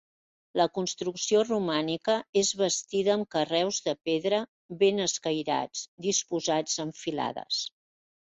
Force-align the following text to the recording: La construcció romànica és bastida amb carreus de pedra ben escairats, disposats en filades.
La 0.59 0.65
construcció 0.75 1.41
romànica 1.47 2.13
és 2.41 2.49
bastida 2.61 3.11
amb 3.15 3.27
carreus 3.35 3.81
de 3.89 3.95
pedra 4.09 4.41
ben 4.79 5.05
escairats, 5.05 5.83
disposats 6.07 6.79
en 6.87 6.95
filades. 7.05 7.63